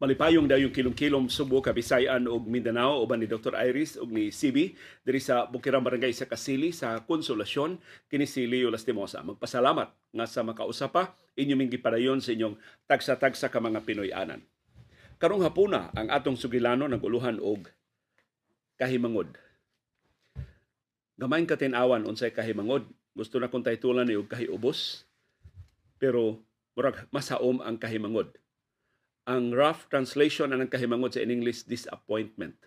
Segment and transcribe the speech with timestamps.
[0.00, 3.52] Malipayong daw yung kilom-kilom Subo, Kabisayan ug Mindanao uban ni Dr.
[3.52, 4.72] Iris ug ni CB
[5.04, 7.76] diri sa Bukirang Barangay sa Kasili sa Konsolasyon
[8.08, 9.20] kini si Leo Lastimosa.
[9.20, 12.56] Magpasalamat nga sa makausapa inyo ming gipadayon sa inyong
[12.88, 14.40] tagsa-tagsa ka mga Pinoy-anan.
[15.20, 17.68] Karong hapuna ang atong sugilano naguluhan og
[18.80, 19.28] kahimangod.
[21.20, 22.88] Gamayn ka tinawan unsay kahimangod.
[23.12, 25.04] Gusto na kong titulan ni og kahiubos.
[26.00, 26.40] Pero
[26.72, 28.32] murag masaom ang kahimangod
[29.22, 32.58] ang rough translation ng kahimangod sa in English disappointment.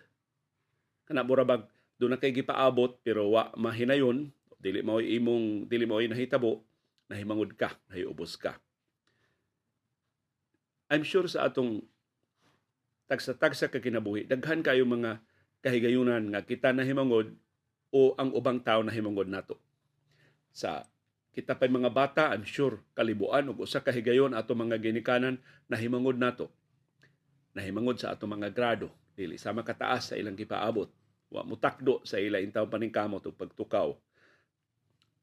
[1.04, 6.64] Kana burabag do na kay gipaabot pero wa mahinayon dili mo imong dili mo nahitabo
[7.06, 8.58] nahimangod ka, nahiubos ka.
[10.90, 11.82] I'm sure sa atong
[13.06, 15.22] tagsa-tagsa ka kinabuhi, daghan kayo mga
[15.62, 17.34] kahigayunan nga kita nahimangod
[17.94, 19.58] o ang ubang tao nahimangod nato.
[20.50, 20.82] Sa
[21.36, 25.36] kita pay mga bata, I'm sure kalibuan ug usa ka higayon ato mga ginikanan
[25.68, 26.48] nahimangod nato.
[27.52, 30.88] Nahimangod sa ato mga grado, dili sa makataas sa ilang gipaabot.
[31.28, 33.92] Wa mutakdo sa ila intaw paningkamot ug pagtukaw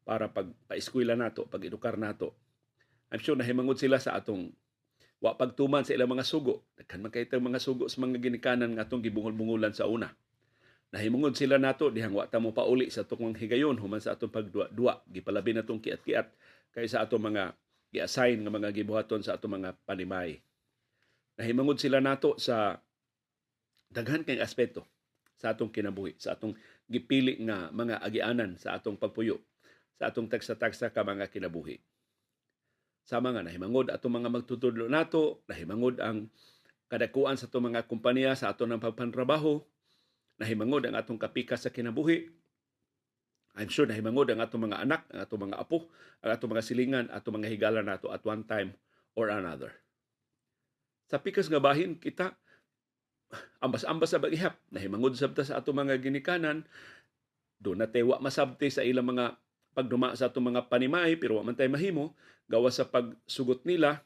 [0.06, 2.38] para pag paeskwela nato, pag edukar nato.
[3.10, 4.54] I'm sure nahimangod sila sa atong
[5.18, 6.62] wa pagtuman sa ilang mga sugo.
[6.78, 10.14] Daghan man kay mga sugo sa mga ginikanan nga atong gibungol-bungulan sa una
[10.94, 15.02] Nahimungod sila nato dihang wa ta mo pauli sa atong higayon human sa atong pagduwa-duwa
[15.10, 16.30] gipalabi natong kiat-kiat
[16.70, 17.58] kay sa atong mga
[17.90, 20.38] gi-assign nga mga gibuhaton sa atong mga panimay.
[21.34, 22.78] Nahimungod sila nato sa
[23.90, 24.86] daghan kay aspeto
[25.34, 26.54] sa atong kinabuhi, sa atong
[26.86, 29.42] gipili nga mga agianan sa atong pagpuyo,
[29.98, 31.82] sa atong tagsa-tagsa ka mga kinabuhi.
[33.10, 36.30] Sa mga nahimangod atong mga magtutudlo nato, nahimangod ang
[36.86, 39.66] kadakuan sa atong mga kompanya sa atong pagpantrabaho,
[40.42, 42.30] nahimangod ang atong kapika sa kinabuhi.
[43.54, 45.90] I'm sure nahimangod ang atong mga anak, ang atong mga apo,
[46.26, 48.74] ang atong mga silingan, atong mga higala nato at one time
[49.14, 49.70] or another.
[51.06, 52.34] Sa pikas nga bahin, kita
[53.62, 54.58] ambas-ambas sa bagihap.
[54.74, 56.66] Nahimangod sabta sa atong mga ginikanan,
[57.62, 59.38] do na tewa masabti sa ilang mga
[59.74, 62.14] pagduma sa atong mga panimay, pero wa man mahimo,
[62.46, 64.06] gawa sa pagsugot nila,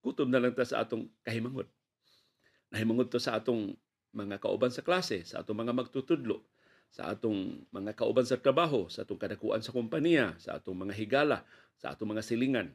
[0.00, 1.68] kutob na lang ta sa atong kahimangod.
[2.72, 3.76] Nahimangod to sa atong
[4.16, 6.40] mga kauban sa klase, sa atong mga magtutudlo,
[6.88, 11.44] sa atong mga kauban sa trabaho, sa atong kadakuan sa kompanya, sa atong mga higala,
[11.76, 12.72] sa atong mga silingan,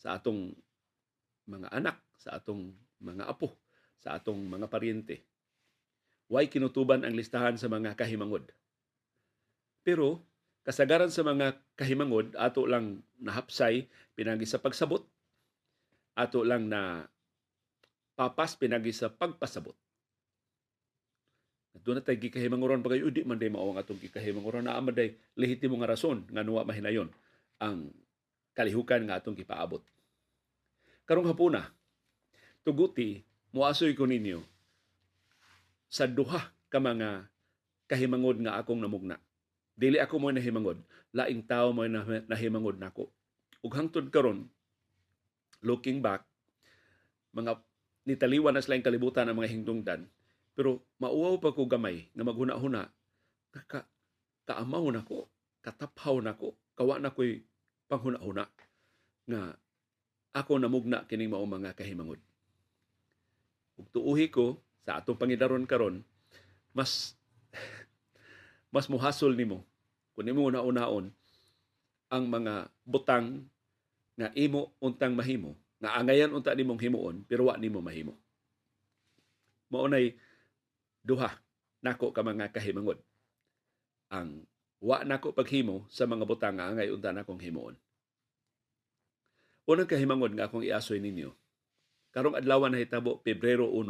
[0.00, 0.56] sa atong
[1.44, 2.72] mga anak, sa atong
[3.04, 3.52] mga apo,
[4.00, 5.20] sa atong mga paryente.
[6.32, 8.48] Way kinutuban ang listahan sa mga kahimangod.
[9.84, 10.24] Pero
[10.64, 15.00] kasagaran sa mga kahimangod ato lang nahapsay pinagi sa pagsabot
[16.12, 17.08] ato lang na
[18.12, 19.72] papas pinagi sa pagpasabot
[21.78, 24.94] doon na tayo gikahimanguron pagay di man day mao ang atong gikahimanguron na man
[25.38, 27.08] lehitimo nga rason nga nuwa mahinayon
[27.62, 27.94] ang
[28.58, 29.80] kalihukan nga atong gipaabot.
[31.06, 31.70] Karong hapuna,
[32.66, 33.22] tuguti
[33.54, 34.42] moasoy ko ninyo
[35.90, 37.26] sa duha ka mga
[37.90, 39.18] kahimangod nga akong namugna.
[39.74, 40.78] Dili ako mo nahimangod,
[41.10, 41.86] laing tao mo
[42.30, 43.10] nahimangod nako.
[43.64, 44.46] Ug hangtod karon
[45.60, 46.24] looking back
[47.36, 47.60] mga
[48.08, 50.00] nitaliwan na sila kalibutan ng mga hingdungdan
[50.60, 52.92] pero mauwaw pa ko gamay na maghuna-huna.
[53.64, 53.88] Ka,
[54.44, 55.32] kaamaw na ko,
[55.64, 57.40] kataphaw na ko, kawa na ko'y
[57.88, 58.44] panghuna-huna
[59.24, 59.56] nga
[60.36, 62.20] ako namugna kining mao mga kahimangod.
[63.80, 66.04] Ug tuuhi ko sa atong pangidaron karon
[66.76, 67.16] mas
[68.74, 69.64] mas muhasol nimo
[70.12, 71.08] kun nimo una-unaon
[72.12, 73.48] ang mga butang
[74.20, 78.12] nga imo untang mahimo nga angayan unta nimong himuon pero wa nimo mahimo.
[79.72, 80.18] Mao nay
[81.00, 81.32] duha
[81.80, 83.00] nako ka mga kahimangod.
[84.12, 84.44] Ang
[84.80, 87.76] wa nako paghimo sa mga butang nga angay unta nakong himuon.
[89.68, 91.30] Unang kahimangod nga akong iasoy ninyo.
[92.10, 93.86] Karong adlaw na hitabo Pebrero 1,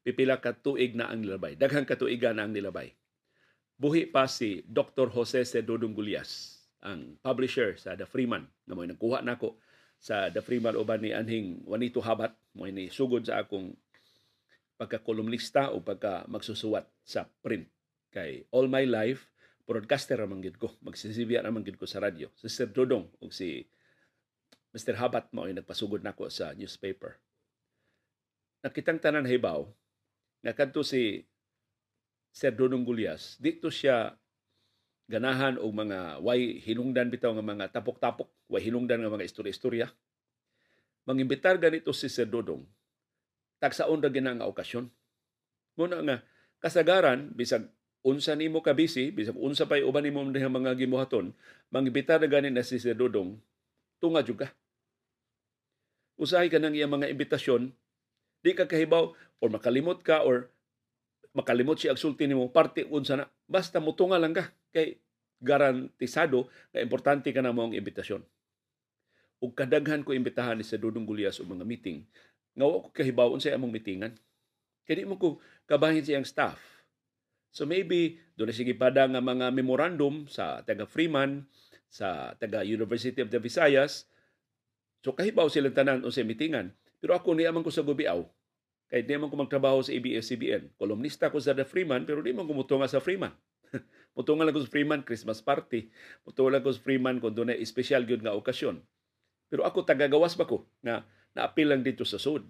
[0.00, 1.52] pipila ka tuig na ang nilabay.
[1.52, 2.96] Daghang katuigan na ang nilabay.
[3.76, 5.12] Buhi pa si Dr.
[5.12, 9.60] Jose Cedodong Gulias, ang publisher sa The Freeman, na mo nagkuha nako
[10.00, 13.76] sa The Freeman uban ni Anhing Juanito Habat, mo ni sugod sa akong
[14.78, 17.66] pagka-kolumnista o pagka magsusuwat sa print.
[18.14, 19.28] Kay all my life,
[19.68, 20.72] broadcaster naman gid ko.
[20.80, 22.30] Magsisibya naman gid ko sa radyo.
[22.38, 23.66] Si Sir Dodong o si
[24.72, 24.96] Mr.
[24.96, 27.18] Habat mo ay nagpasugod nako sa newspaper.
[28.62, 29.66] Nakitang tanan hibaw
[30.40, 30.54] nga
[30.86, 31.26] si
[32.30, 34.14] Sir Dodong Gulyas, dito siya
[35.10, 39.90] ganahan og mga way hinungdan bitaw nga mga tapok-tapok, way hinungdan nga mga istorya-istorya.
[41.08, 42.62] Mangimbitar ganito si Sir Dodong
[43.58, 44.90] tagsaon ra gina nga okasyon.
[45.78, 46.16] Muna nga
[46.58, 47.70] kasagaran bisag
[48.02, 51.34] unsa nimo ka busy, bisag unsa pay uban nimo mga gimuhaton,
[51.70, 53.38] mangibitar na ganin na si Sir Dodong
[53.98, 54.54] tunga juga.
[56.18, 57.70] Usahay ka nang iya mga imbitasyon
[58.38, 59.10] Di ka kahibaw
[59.42, 60.50] or makalimot ka or
[61.34, 64.98] makalimot siya agsulti nimo parte unsa na basta mutunga lang ka kay
[65.42, 68.22] garantisado nga importante ka na mo ang imbitasyon.
[69.38, 72.02] Ug kadaghan ko imbitahan ni sa Dudong Gulyas og mga meeting
[72.54, 74.14] nga ko kahibaw unsay among meetingan.
[74.86, 76.56] Kaya di mo ko kabahin siyang staff.
[77.52, 81.44] So maybe doon na sige pada nga mga memorandum sa taga Freeman,
[81.88, 84.08] sa taga University of the Visayas.
[85.04, 86.72] So kahibaw silang tanan unsay meetingan.
[86.98, 88.26] Pero ako niya man ko sa Gubiaw.
[88.88, 90.72] Kaya di man ko magtrabaho sa ABS-CBN.
[90.80, 93.36] Kolumnista ko sa The Freeman, pero di man ko mutunga sa Freeman.
[94.16, 95.92] mutunga lang ko sa Freeman, Christmas party.
[96.24, 98.80] Mutunga lang ko sa Freeman kung doon na espesyal yun nga okasyon.
[99.52, 101.04] Pero ako tagagawas ba ko na
[101.38, 102.42] naapil lang dito sa sud.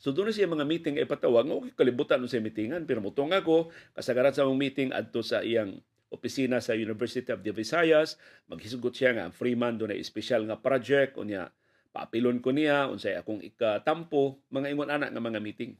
[0.00, 2.88] So doon siya mga meeting ay patawag, okay, kalibutan sa meetingan.
[2.88, 5.76] Pero mutong ako, kasagaran sa mga meeting adto sa iyang
[6.08, 8.16] opisina sa University of the Visayas,
[8.48, 11.52] maghisugot siya nga Freeman doon na espesyal nga project, unya
[11.92, 15.76] paapilon ko niya, unsay akong ikatampo, mga ingon anak nga mga meeting.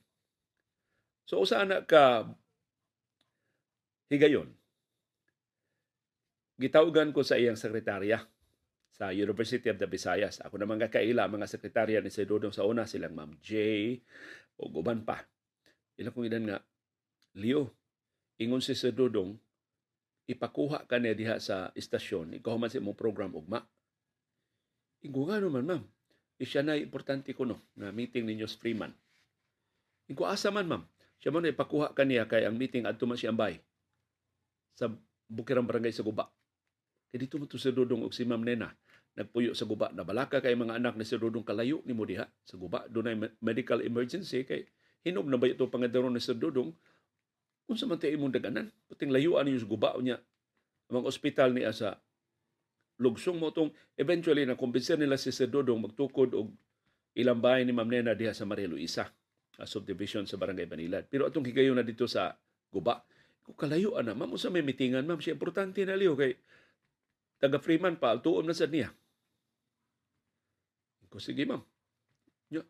[1.25, 2.29] So usa na ka
[4.13, 4.53] higayon.
[6.59, 8.19] Gitawgan ko sa iyang sekretarya
[8.99, 10.43] sa University of the Visayas.
[10.43, 13.55] Ako naman kakaila mga sekretarya ni Sedodong sa una silang Ma'am J
[14.59, 15.23] o guban pa.
[15.95, 16.59] Ilang kong ilan nga,
[17.39, 17.71] Leo,
[18.43, 19.39] ingon si Sedodong,
[20.27, 23.63] ipakuha ka niya diha sa istasyon, ikaw man sa imong program ugma.
[25.07, 25.83] Ingo nga naman, ma'am.
[26.43, 28.91] Siya na importante ko no, na meeting ninyo sa Freeman.
[30.11, 30.83] Ingo asa man, ma'am.
[31.23, 33.63] Siya man ipakuha ka niya kay ang meeting adto man siya bay
[34.75, 34.91] sa
[35.27, 36.31] Bukirang Barangay sa Guba.
[37.11, 38.71] Kaya dito mo to si Dodong og si Ma'am Nena
[39.19, 39.91] nagpuyo sa guba.
[39.91, 42.87] Na balaka kay mga anak ni Sir Dodong kalayo ni mo diha sa guba.
[42.87, 44.71] Dunay medical emergency kay
[45.03, 46.71] hinog na ba ito pangadaron ni Sir Dodong
[47.69, 48.71] unsa man tay imong daganan?
[48.87, 50.23] Puting layuan niyo sa guba niya
[50.89, 52.01] ang ospital niya sa
[52.97, 53.69] lugsong mo tong
[54.01, 56.49] eventually na kumbinser nila si Sir Dodong magtukod og
[57.13, 59.11] ilang bahay ni Ma'am Nena diha sa Maria Luisa
[59.59, 62.33] a subdivision sa Barangay Banilad pero atong higayon na dito sa
[62.71, 63.03] guba
[63.43, 65.21] kung kalayo na ma'am sa may mitingan ma'am?
[65.21, 66.39] Siya importante na liyo kay
[67.37, 68.89] taga Freeman pa tuom na sa niya
[71.09, 71.65] ko, sige ma'am.
[72.53, 72.63] Nya,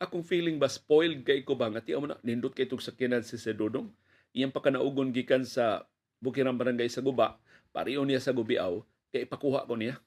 [0.00, 3.38] akong feeling ba spoiled kay ko ba nga ti na nindot kay tug sakyanan si
[3.38, 3.88] Sedodong.
[4.32, 5.84] Iyang pa kanaugon gikan sa
[6.22, 7.36] Bukirang Barangay sa Guba,
[7.74, 9.98] pariyo niya sa Gubiaw, kay ipakuha ko niya.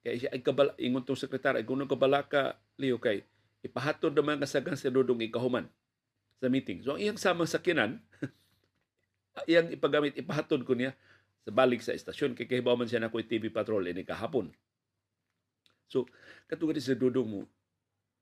[0.00, 3.24] Kaya siya ay kabala, ingon tong sekretar, ay kung kabala ka, Leo, kay
[3.60, 5.68] ipahatod naman kasagang si Dodong ikahuman
[6.40, 6.80] sa meeting.
[6.80, 8.00] So, ang iyang samang sakyanan,
[9.50, 10.96] iyang ipagamit, ipahatod ko niya
[11.44, 12.32] sa balik sa estasyon.
[12.32, 14.48] Kay kahibaw man siya na ko TV patrol ini kahapon.
[15.90, 16.06] So,
[16.46, 17.42] katulad sa dudong mo,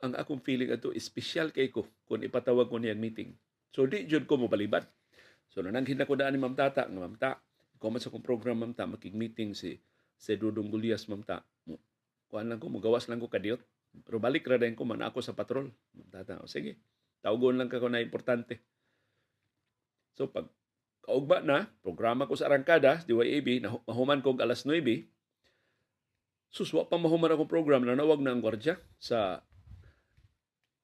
[0.01, 3.37] ang akong feeling ato special kay ko kung ipatawag ko niyang meeting.
[3.77, 4.89] So, di jud ko mo balibad.
[5.53, 7.37] So, nananghin ako daan ni Ma'am Tata, nga Ma'am Ta,
[7.77, 9.77] comment sa kong program Ma'am Ta, makig-meeting si
[10.19, 11.45] si Dudong Gulias Ma'am Ta.
[12.29, 13.61] Kuan lang ko, magawas lang ko kadiyot.
[14.05, 15.69] Pero balik ra din ko man ako sa patrol.
[15.93, 16.81] Ma'am Tata, o sige,
[17.21, 18.65] tawgon lang ka ko na importante.
[20.17, 20.49] So, pag
[21.05, 25.05] kaugba na, programa ko sa Arangkada, DYAB, nahuman ko alas 9,
[26.49, 29.45] suswa pa mahuman akong program na nawag na ang gwardya sa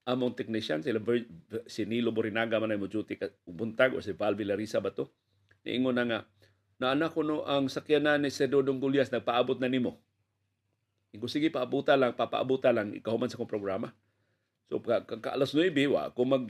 [0.04, 0.84] among technician.
[0.84, 1.00] Sila
[1.64, 3.16] si Nilo Borinaga man ay mo duty
[3.48, 5.08] buntag o si Val Villarisa ba to?
[5.64, 6.20] Niingon na nga
[6.76, 9.96] na anak ko no ang sakyanan ni Sir Dodong Gulyas nagpaabot na nimo.
[11.14, 13.94] Ingo sige paabuta lang papaabuta lang ikaw man sa kong programa.
[14.68, 16.44] So ka, ka, ka alas 9 wa ako mag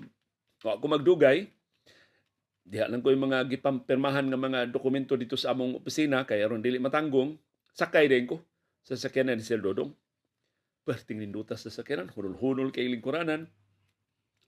[0.66, 1.46] wa ako magdugay.
[2.64, 6.64] Diha lang ko yung mga gipampirmahan nga mga dokumento dito sa among opisina kay aron
[6.64, 7.36] dili matanggong
[7.76, 8.40] sakay din ko
[8.84, 9.90] sa sakyanan ni Sir Dodong.
[10.84, 13.48] Perting nindutas sa sakyanan, hunol-hunol kay lingkuranan.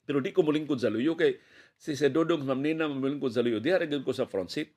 [0.04, 1.40] Pero di ko mulingkod sa luyo kay
[1.80, 3.58] si Sir Dodong mamnina mamulingkod sa luyo.
[3.58, 4.70] Di haragin ko sa front seat.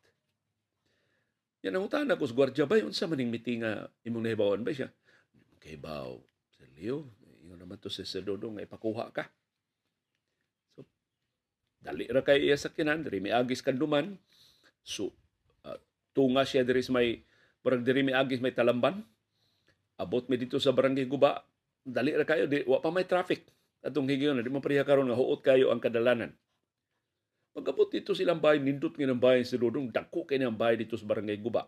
[1.68, 4.72] Yan ang utana ko sa gwardya ba yun sa maning meeting nga imong nahibawan ba
[4.72, 4.88] siya?
[5.60, 6.16] Kay baw,
[6.56, 7.12] sa Leo,
[7.44, 9.28] yun naman to si Sir Dodong ipakuha ka.
[10.72, 10.88] So,
[11.84, 14.16] dali ra kay iya sakyanan, diri may agis kanduman.
[14.88, 15.12] So,
[15.68, 15.76] uh,
[16.16, 17.28] tunga siya diri may,
[17.60, 19.04] parang diri may agis may talamban
[20.00, 21.44] abot mi dito sa barangay Guba,
[21.84, 23.44] dali ra kayo, di, wa pa may traffic.
[23.84, 26.32] Atong higiyon, di mo pareha karon nga huot kayo ang kadalanan.
[27.52, 30.96] Pagkabot dito silang bahay, nindot nga ng bahay si Dudong, dako kay ang bahay dito
[30.96, 31.68] sa barangay Guba.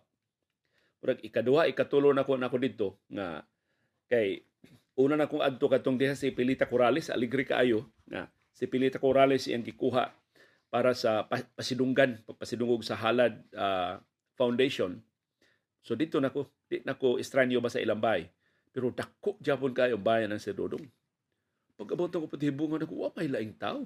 [1.04, 3.44] Murag ikaduha, ikatulo na ko na ko dito nga
[4.08, 4.46] kay
[4.94, 9.50] una na kong adto katong diha si Pilita Corrales, aligri kaayo nga si Pilita Corrales
[9.50, 10.14] iyang gikuha
[10.72, 11.26] para sa
[11.58, 13.98] pasidunggan, pagpasidungog sa Halad uh,
[14.38, 15.02] Foundation.
[15.82, 18.32] So dito nako Di na ko estranyo ba sa ilang bay.
[18.72, 20.88] Pero dako japon kayo bayan ng Sir Dodong.
[21.76, 23.84] Pagkabot ko patibungan ako, wapay laing tao.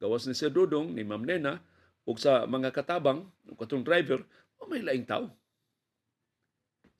[0.00, 1.60] Gawas ni Sir Dodong, ni Ma'am Nena,
[2.08, 4.24] ug sa mga katabang, ng katong driver,
[4.56, 5.28] wapay laing tao.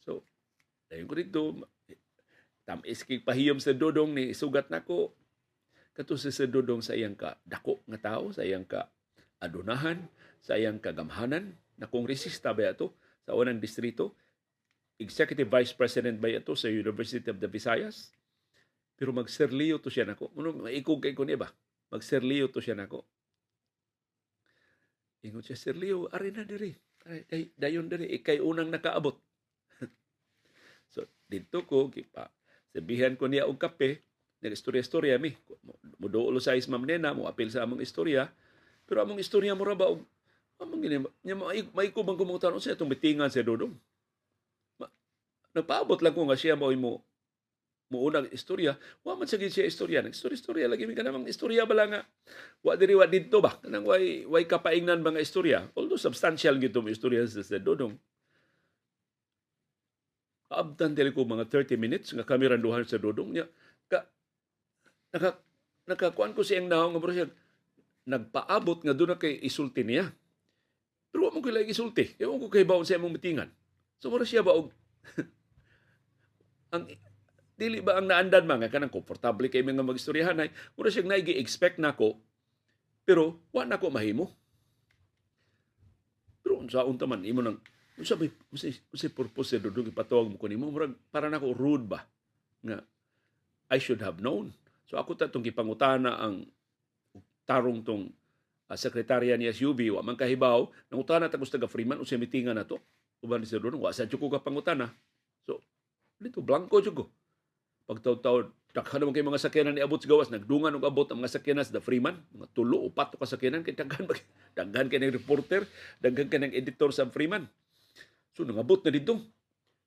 [0.04, 0.20] So,
[0.92, 1.42] dayon ko dito,
[2.68, 5.16] tam iskig pahiyom sa Dodong ni sugat nako
[5.96, 8.92] kato si Sir Dodong sa iyang ka dako nga tao, sa iyang ka
[9.40, 10.04] adunahan,
[10.44, 12.92] sa iyang kagamhanan na kongresista ba ito
[13.24, 14.12] sa unang distrito,
[14.96, 18.12] executive vice president ba ito sa University of the Visayas.
[18.96, 20.32] Pero magserliyo to siya nako.
[20.36, 21.48] Ano maikog kay ko niya ba?
[21.92, 23.04] Magserliyo to siya nako.
[25.26, 26.70] Ingon siya, Serlio, ari na diri.
[27.06, 29.18] Ay, dayon diri, ikay unang nakaabot.
[30.94, 32.30] so, dito ko, kipa,
[32.70, 34.06] sabihan ko niya og kape,
[34.38, 35.34] nag-istorya-istorya mi.
[35.98, 38.30] Muduolo sa is ma'am nena, mo apil sa among istorya.
[38.86, 39.90] Pero among istorya mo ra ba,
[40.62, 43.74] among gini, may, may kubang kumutan, sa itong bitingan sa Dodong.
[45.56, 47.00] Nagpaabot lang ko nga siya mo mo
[47.86, 48.74] mo unang istorya,
[49.06, 52.00] wa man sa siya istorya, nag istorya istorya lagi mi kanang istorya bala nga
[52.66, 55.70] wa diri wa didto ba kanang way way kapaingnan mga istorya.
[55.78, 57.94] Although substantial gito mo istorya sa, sa Dodong.
[60.50, 63.46] Kaabtan dili ko mga 30 minutes nga kami randuhan sa Dodong niya.
[63.86, 64.02] Ka,
[65.14, 65.38] naka,
[65.86, 67.26] nakakuan ko siyang naong nga siya,
[68.06, 70.10] nagpaabot nga doon na kay isulti niya.
[71.14, 72.18] Pero wa mo kay isulti.
[72.18, 73.50] Ewan ko kay baon sa imong mitingan.
[74.02, 74.74] So mura siya ba og
[76.76, 76.84] ang
[77.56, 81.80] dili ba ang naandan mga kanang komportable kay mga magistoryahan ay mura siya naigi expect
[81.80, 82.20] nako
[83.06, 84.26] pero wa nako mahimo.
[86.42, 87.62] Pero unsa unta man imo nang
[87.94, 92.02] unsa ba unsa unsa purpose do dugay patawag mo kunimo murag para nako rude ba?
[92.66, 92.82] Nga
[93.70, 94.50] I should have known.
[94.90, 96.50] So ako ta tong gipangutana ang
[97.46, 98.10] tarong tong
[98.66, 102.82] uh, sekretarya ni SUV wa man kahibaw nangutana ta taga Freeman unsa mitingan nato
[103.22, 104.90] uban ni Sir Dodong wa sa ko ka pangutana
[106.20, 107.04] dito blanco jud ko.
[107.86, 111.64] Pagtaw-taw daghan naman kay mga sakyanan ni abot gawas nagdungan og abot ang mga sakyanan
[111.64, 112.18] sa Freeman.
[112.34, 114.04] Mga tulo o pato ka sakyanan kay daghan
[114.58, 115.64] daghan kay ng reporter.
[116.02, 117.48] Daghan kay ng editor sa Freeman.
[118.34, 119.22] So nangabot na dito.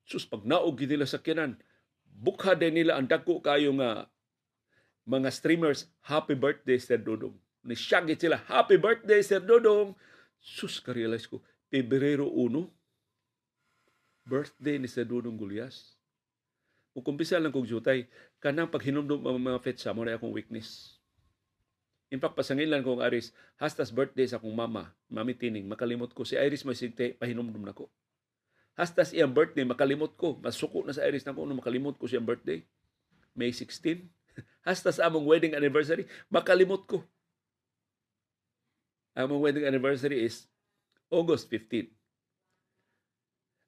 [0.06, 1.54] Sus pag naog nila sakyanan
[2.10, 4.10] bukha din nila ang dako kayo nga
[5.06, 7.36] mga streamers happy birthday Sir Dodong.
[7.62, 9.94] Ni siyagit sila happy birthday Sir Dodong.
[10.40, 12.64] Sus ka-realize ko Pebrero 1
[14.24, 15.99] birthday ni Sir Dodong Gulyas
[16.90, 18.10] Ug kumpisa lang kog jutay,
[18.42, 20.98] kanang paghinumdum ang mga fetsa mo na akong weakness.
[22.10, 26.26] In fact, pasangilan kong Aris, hastas birthday sa akong mama, mami tining, makalimot ko.
[26.26, 27.86] Si Iris may sigte, pahinumdum na ko.
[28.74, 30.34] Hastas iyang birthday, makalimot ko.
[30.42, 32.66] Masuko na sa Iris na ko, no makalimot ko siyang birthday.
[33.38, 34.10] May 16.
[34.66, 37.06] Hastas among wedding anniversary, makalimot ko.
[39.14, 40.50] Among wedding anniversary is
[41.14, 41.99] August 15.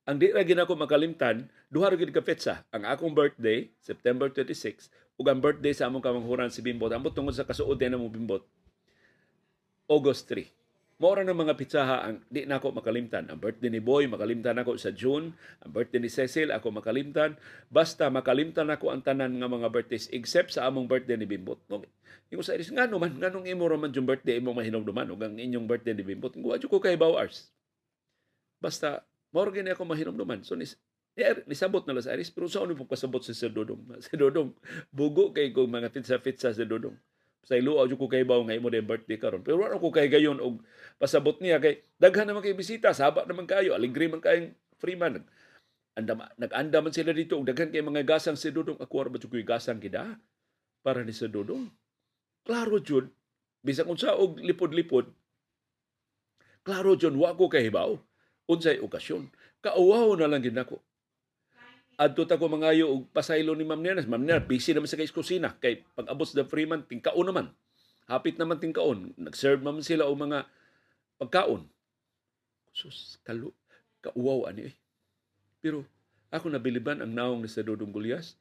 [0.03, 2.67] Ang di ra ginako makalimtan, duha ra gid ka petsa.
[2.75, 6.91] Ang akong birthday, September 26, ug ang birthday sa among kamanghuran si Bimbot.
[6.91, 8.43] Ambot tungod sa kasuod na mo Bimbot.
[9.87, 10.51] August 3.
[10.99, 13.31] Mora ng mga pitsaha ang di na ako makalimtan.
[13.31, 15.35] Ang birthday ni Boy, makalimtan ako sa June.
[15.63, 17.39] Ang birthday ni Cecil, ako makalimtan.
[17.71, 21.63] Basta makalimtan ako ang tanan nga mga birthdays except sa among birthday ni Bimbot.
[21.71, 21.83] No,
[22.31, 25.39] Ingo sa iris, nga naman, nga nung imo raman yung birthday imong mahinumduman o ang
[25.39, 26.35] inyong birthday ni Bimbot.
[26.35, 27.51] Ingo, ko kay Bawars.
[28.63, 30.45] Basta Mao gini ako mahinumduman.
[30.45, 30.69] So ni
[31.49, 33.81] nisabot na sa Aris pero sa ano po kasabot si Sir Dodong.
[34.05, 34.53] Si Dodong
[34.93, 36.97] bugo kay kong mga fit sa fit sa si Dodong.
[37.43, 39.41] Sa iluaw ko kay bawo nga imo day birthday karon.
[39.41, 40.61] Pero wala ko kay gayon og
[41.01, 45.25] pasabot niya kay daghan naman kay bisita, saba naman kayo, aligre man kayong Freeman.
[45.97, 49.45] Anda nag-anda man sila dito og daghan kay mga gasang si Dodong ako ra koy
[49.45, 50.21] gasang kida
[50.85, 51.73] para ni Sir Dodong.
[52.45, 53.09] Klaro jud
[53.65, 55.09] bisag unsa og lipod-lipod.
[56.63, 57.97] Klaro jud wa ko kahibaw
[58.51, 59.31] unsay okasyon.
[59.63, 60.83] Kauwaw na lang gid nako.
[62.01, 64.09] Adto ta ko mangayo og pasaylo ni Ma'am Nenas.
[64.09, 65.55] Ma'am Nenas, busy naman sa kay kusina.
[65.61, 67.47] Kay pag-abot sa Freeman, tingkaon naman.
[68.11, 69.15] Hapit naman tingkaon.
[69.15, 70.49] Nag-serve naman sila og mga
[71.23, 71.69] pagkaon.
[72.73, 73.53] Sus, kalu,
[74.03, 74.75] kauwaw ani eh.
[75.63, 75.87] Pero
[76.33, 78.41] ako nabiliban ang naong ni sa Dodong Gulyas.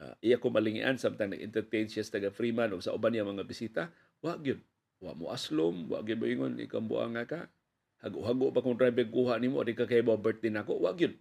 [0.00, 3.46] Uh, iya ko malingian samtang nag-entertain siya sa taga Freeman o sa uban niya mga
[3.46, 3.88] bisita.
[4.20, 4.60] Wa gyud.
[5.00, 7.40] Wa mo aslom, wa gyud moingon ikambuang nga ka
[8.00, 11.14] hago-hago pa kung driver kuha nimo di ka kay birthday nako wag yun.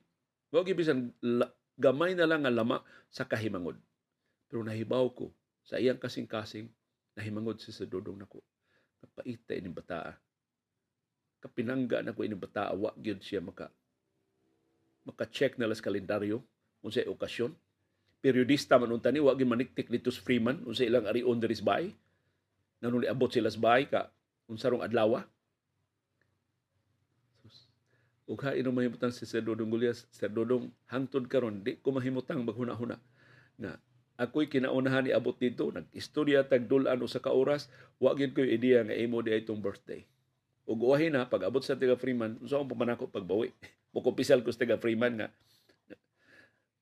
[0.51, 0.99] Wag yun bisan
[1.75, 2.81] gamay na lang nga lama
[3.11, 3.75] sa kahimangod.
[4.47, 5.31] Pero nahibaw ko
[5.63, 6.71] sa iyang kasing-kasing
[7.19, 8.39] nahimangod si sa dodong nako.
[8.99, 10.15] Kapaita ini bataa.
[11.39, 13.71] Kapinangga na ko ini bataa wa gyud siya maka
[15.07, 16.43] maka-check na las kalendaryo
[16.83, 17.55] unsay okasyon.
[18.19, 21.47] Periodista man unta ni wa gyud maniktik dito sa Freeman unsay ilang ari on the
[21.63, 21.95] bay
[22.79, 24.07] nanuli abot sila sa bay ka
[24.47, 25.19] unsarong adlaw
[28.29, 32.45] ug ha ino mahimutang si Sir Dodong Gulyas, Sir Dodong hangtod karon di ko mahimutang
[32.45, 33.01] maghuna-huna
[33.57, 33.81] nga
[34.19, 37.71] ako'y kinaunahan ni abot dito, nag-istorya tag dulan usa ka oras,
[38.03, 40.03] wa gyud ko ideya nga imo di itong birthday.
[40.67, 43.55] Ug uwahin na pag abot sa taga Freeman, unsa ang pamanako pagbawi.
[43.95, 45.27] Mukumpisal ko sa taga Freeman nga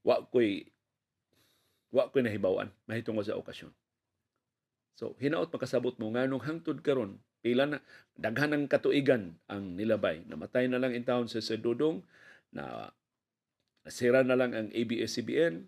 [0.02, 0.66] wa ko'y
[1.94, 3.72] wa ko'y nahibawan mahitungod sa okasyon.
[4.98, 7.80] So, hinaot makasabot mo nganong hangtod karon pila na
[8.20, 10.28] daghan ng katuigan ang nilabay.
[10.28, 12.04] Namatay na lang in town sa Sedudong
[12.52, 12.92] na
[13.88, 15.64] nasira na lang ang ABS-CBN.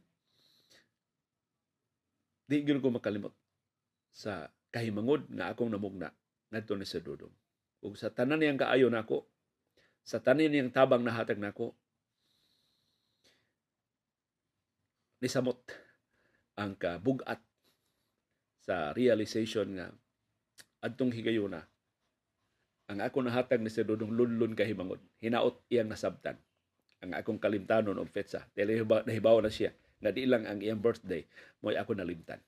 [2.52, 3.32] Di gyud ko makalimot
[4.12, 6.12] sa kahimangod nga akong namugna
[6.52, 7.32] ngadto ni Sedudong.
[7.80, 9.24] Ug sa tanan niyang kaayo nako,
[10.04, 11.72] sa tanan niyang tabang nahatag nako,
[15.24, 15.64] nisamot
[16.60, 17.40] ang kabugat
[18.68, 19.88] sa realization nga
[20.80, 21.68] adtong higayuna
[22.90, 26.34] ang ako nahatag ni si Dudong lunlun kahimangod hinaot iyang nasabtan.
[27.06, 29.70] Ang akong kalimtanon og petsa dili nahibaw na siya.
[30.02, 31.22] Nga di lang ang iyang birthday
[31.62, 32.42] mo'y ako nalimtan.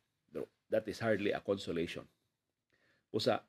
[0.74, 2.10] That is hardly a consolation.
[3.14, 3.46] Usa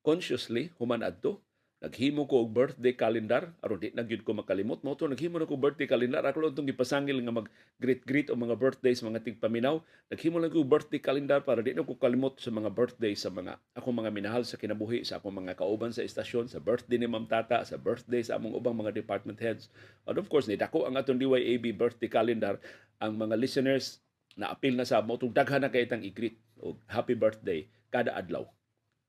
[0.00, 1.44] consciously human adto
[1.86, 3.54] naghimo ko og birthday calendar.
[3.62, 4.82] Aron di na gyud ko makalimot.
[4.82, 6.18] Mo to naghimo na ko birthday calendar.
[6.26, 7.46] Ako lang tong gipasangil nga mag
[7.78, 9.78] greet greet o mga birthdays mga tigpaminaw.
[10.10, 13.62] Naghimo lang ko birthday calendar para di na ko kalimot sa mga birthday sa mga
[13.78, 17.30] ako mga minahal sa kinabuhi sa akong mga kauban sa estasyon sa birthday ni Ma'am
[17.30, 19.70] Tata sa birthday sa among ubang mga department heads.
[20.10, 22.58] And of course ni dako ang atong DYAB birthday calendar.
[22.98, 24.02] Ang mga listeners
[24.34, 26.36] na apil na sa mo daghan na kay itang i-greet.
[26.58, 28.42] Og happy birthday kada adlaw.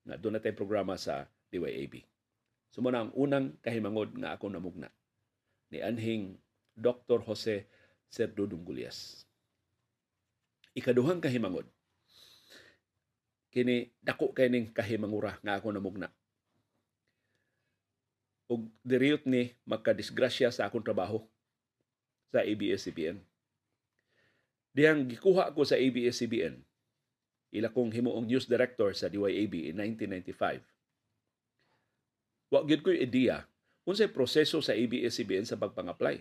[0.05, 2.16] Nga doon na tayo programa sa DYAB.
[2.71, 4.91] Sumo ang unang kahimangod nga ako namugna
[5.71, 6.37] ni anhing
[6.77, 7.23] Dr.
[7.25, 7.65] Jose
[8.07, 9.25] Serdo Dungulias.
[10.77, 11.65] Ikaduhang kahimangod
[13.57, 16.13] kini dako kay ning kahimangura nga ako namugna.
[18.47, 21.25] Ug diriyot ni makadisgrasya sa akong trabaho
[22.29, 23.17] sa ABS-CBN.
[24.77, 26.61] Diyang gikuha ko sa ABS-CBN,
[27.57, 30.76] ila kong himuong news director sa DYAB in 1995
[32.47, 33.43] Wa gyud ko'y ideya
[33.87, 36.19] unsay proseso sa ABS-CBN sa pagpang-apply.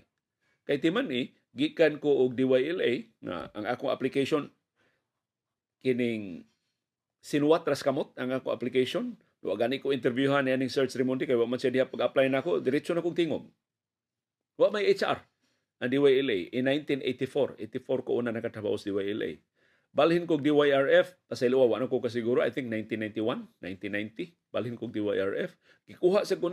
[0.66, 4.50] Kay timan ni gikan ko og DYLA nga ang akong application
[5.82, 6.46] kining
[7.22, 9.18] sinuwat ras kamot ang akong application.
[9.42, 12.58] Wa gani ko interviewhan ni aning search Remonte kay wa man siya diha pag-apply nako,
[12.62, 13.46] diretso na kog tingog.
[14.58, 15.22] Wa may HR
[15.82, 17.62] ang DYLA in 1984.
[17.62, 19.38] 84 ko una nakatrabaho sa DYLA.
[19.96, 25.56] Balhin kog DYRF, pasaylo wa na ko kasiguro, I think 1991, 1990, balhin kog DYRF.
[25.88, 26.52] Gikuha sa ko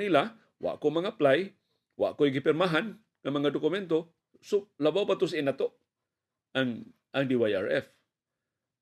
[0.63, 1.51] wa ko mga apply,
[1.99, 5.75] wa ko gipirmahan ng mga dokumento, so labaw pa to sa inato
[6.55, 7.83] ang ang DYRF.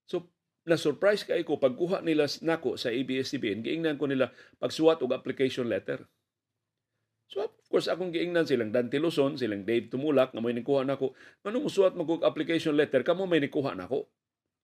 [0.06, 0.30] So
[0.70, 4.30] na-surprise kay ko pagkuha nila nako sa ABS-CBN, giingnan ko nila
[4.62, 6.06] pagsuwat og application letter.
[7.26, 11.18] So of course akong giingnan silang Dante Luzon, silang Dave Tumulak nga may nikuha nako.
[11.42, 14.06] Ngano musuwat mo og application letter kamo may nikuha nako.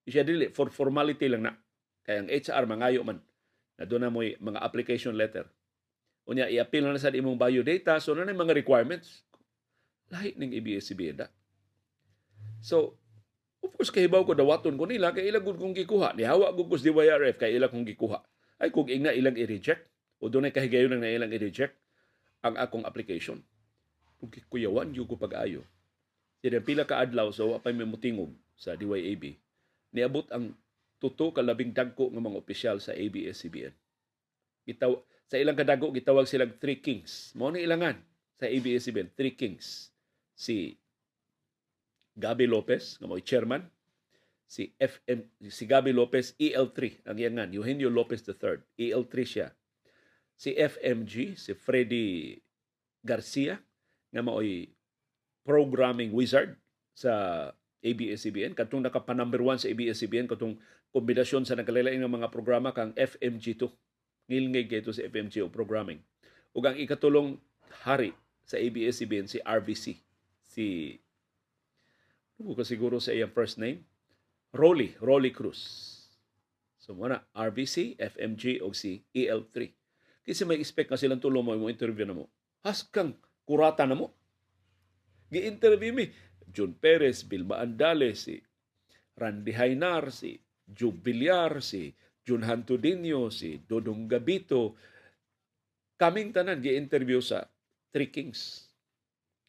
[0.08, 1.54] Siya dili for formality lang na.
[2.08, 3.20] Kaya ang HR mangayo man
[3.76, 5.44] na doon na mo mga application letter.
[6.24, 9.28] Unya i-appeal na sa imong biodata so na mga requirements.
[10.08, 11.28] Lahi ning ABS-CBN da.
[12.64, 12.96] So,
[13.60, 16.16] of course kahibaw ko dawaton ko nila kay ilang kong gikuha.
[16.16, 18.24] Ni hawa gud ko sa DYRF kay ilang kong gikuha.
[18.58, 19.84] Ay kung ingna ilang i-reject
[20.24, 21.76] o doon ay kahigayon na ilang i-reject
[22.48, 23.44] ang akong application.
[24.18, 25.68] Kung kuyawan yung ko pag-ayo.
[26.40, 29.38] Sila pila ka adlaw so apay may mutingog sa DYAB
[29.98, 30.54] niabot ang
[31.02, 33.74] tuto ka labing dagko ng mga opisyal sa ABS-CBN.
[34.70, 34.94] Gitaw
[35.28, 37.34] sa ilang kadago gitawag silang Three Kings.
[37.34, 37.98] Mao ni ilangan
[38.38, 39.92] sa ABS-CBN, Three Kings.
[40.38, 40.78] Si
[42.14, 43.66] Gabi Lopez, nga mo'y chairman,
[44.48, 49.48] si FM si Gabi Lopez EL3 ang iyangan Eugenio Lopez III EL3 siya
[50.40, 52.40] si FMG si Freddy
[53.04, 53.60] Garcia
[54.16, 54.72] nga mao'y
[55.44, 56.56] programming wizard
[56.96, 57.52] sa
[57.88, 60.60] ABS-CBN katong nakapa number one sa ABS-CBN katong
[60.92, 63.72] kombinasyon sa nagkalilain ng mga programa kang FMG2
[64.28, 66.04] ngilngig kay sa FMG o programming.
[66.52, 67.40] Ug ang ikatulong
[67.88, 68.12] hari
[68.44, 69.86] sa ABS-CBN si RVC
[70.48, 70.66] si
[72.38, 73.82] ano ko siguro sa iyang first name?
[74.54, 75.60] Rolly Rolly Cruz.
[76.78, 79.72] So muna RVC FMG o si EL3
[80.28, 82.28] kasi may expect nga silang tulong mo mo interview na mo.
[82.64, 83.16] Haskang
[83.48, 84.12] kurata na mo.
[85.32, 86.12] Gi-interview mi
[86.48, 88.40] John Perez, Bilba Andales, si
[89.18, 91.92] Randy Hainar, si Joe Villar, si
[92.28, 94.76] Jun Hantudinho, si Dodong Gabito.
[95.96, 97.48] Kaming tanan gi-interview sa
[97.96, 98.68] Three Kings.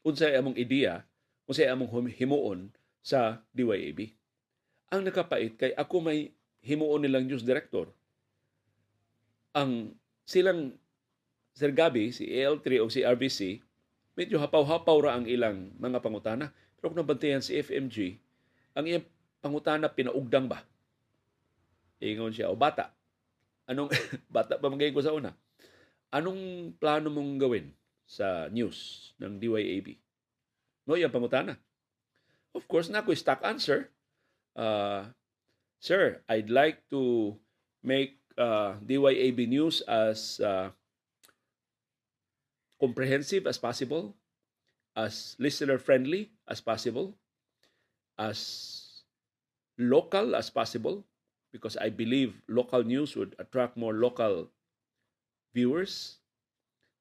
[0.06, 1.04] Unsay among ideya,
[1.44, 2.70] unsay among himuon
[3.02, 4.14] sa DYAB.
[4.88, 6.32] Ang nakapait kay ako may
[6.64, 7.90] himuon nilang news director.
[9.52, 9.92] Ang
[10.24, 10.76] silang
[11.58, 13.58] Sir Gabi, si AL3 o si RBC,
[14.14, 16.54] medyo hapaw-hapaw ra ang ilang mga pangutana.
[16.78, 18.18] Pero kung nabantayan si FMG,
[18.74, 19.06] ang iyang
[19.42, 20.62] pangutana pinaugdang ba?
[21.98, 22.94] Ingon siya, o bata,
[23.66, 23.90] anong,
[24.34, 25.34] bata pa magayin ko sa una,
[26.14, 27.66] anong plano mong gawin
[28.06, 29.98] sa news ng DYAB?
[30.86, 31.58] No, yung pangutana.
[32.54, 33.92] Of course, na ako stock answer.
[34.56, 35.10] Uh,
[35.78, 37.34] Sir, I'd like to
[37.86, 40.74] make uh, DYAB News as uh,
[42.82, 44.17] comprehensive as possible,
[44.98, 47.14] as listener friendly as possible,
[48.18, 48.42] as
[49.78, 51.06] local as possible,
[51.54, 54.50] because I believe local news would attract more local
[55.54, 56.18] viewers.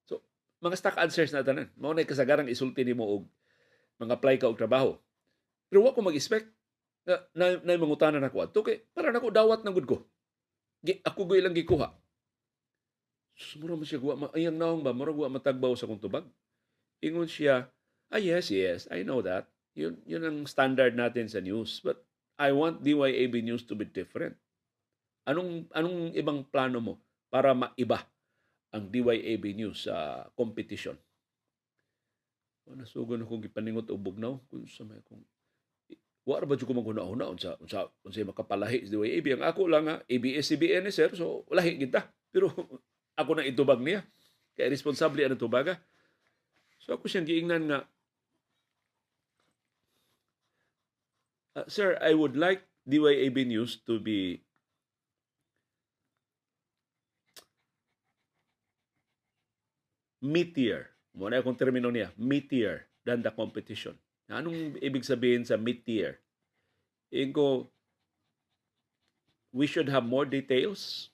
[0.06, 0.22] So,
[0.62, 1.74] mga stock answers na tanan.
[1.74, 3.24] Mao na kasagarang isulti nimo og
[3.98, 4.94] mga apply ka og trabaho.
[5.74, 6.54] Pero wa ko mag-expect
[7.10, 9.98] na na, na mangutanan ako adto kay para nako dawat na gud ko.
[10.86, 11.90] Gi, ako go ilang gikuha.
[13.38, 16.26] Sumura man siya guwa, ayang naong ba, mura guwa matagbaw sa kong tubag.
[17.06, 17.70] Ingon siya,
[18.12, 19.48] ah yes, yes, I know that.
[19.78, 21.80] Yun, yun ang standard natin sa news.
[21.86, 22.02] But
[22.38, 24.38] I want DYAB News to be different.
[25.30, 26.93] Anong, anong ibang plano mo
[27.30, 28.06] para maiba
[28.74, 30.98] ang DYAB News sa competition?
[32.67, 35.24] Nasugon akong gipaningot o bugnaw kung sa may kung
[36.28, 40.04] Wa ba jud ko maghuna-huna unsa unsa unsa makapalahi sa DYAB ang ako lang nga
[40.12, 42.04] ABS-CBN ni sir so lahi kita.
[42.36, 42.52] Pero
[43.20, 44.04] ako na itubag niya.
[44.52, 45.80] Kaya responsable ang tubaga.
[46.84, 47.80] So ako siyang giingnan nga,
[51.58, 54.46] uh, Sir, I would like DYAB News to be
[60.22, 60.93] meteor.
[61.17, 63.98] Muna akong termino niya, meteor than the competition.
[64.30, 66.22] Anong ibig sabihin sa meteor?
[67.10, 67.74] Ingo,
[69.50, 71.10] we should have more details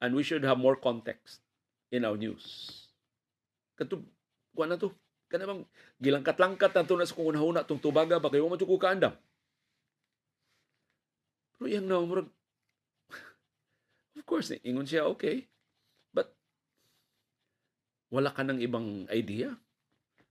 [0.00, 1.38] and we should have more context
[1.94, 2.72] in our news.
[3.78, 4.02] Kato,
[4.56, 4.90] kuha na to.
[5.26, 5.62] Kana bang
[6.00, 9.12] gilangkat-langkat na to na sa kung una-una itong tubaga ba kayo mo ko kaandam.
[11.56, 12.28] Pero yung na umurag,
[14.16, 15.48] of course, ingon siya, okay.
[16.12, 16.32] But,
[18.12, 19.56] wala ka ng ibang idea?